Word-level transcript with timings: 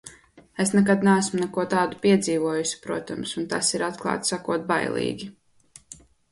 Es 0.61 0.69
nekad 0.75 1.03
neesmu 1.07 1.41
neko 1.41 1.65
tādu 1.73 1.99
piedzīvojusi, 2.07 2.81
protams, 2.87 3.35
un 3.43 3.47
tas 3.55 3.71
ir, 3.79 3.87
atklāti 3.91 4.35
sakot, 4.35 4.67
bailīgi. 4.75 5.33